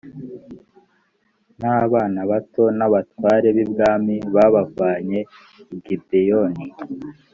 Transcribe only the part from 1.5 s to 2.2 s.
n’abana